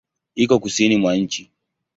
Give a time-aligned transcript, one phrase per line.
[0.35, 1.51] Iko Kusini mwa nchi.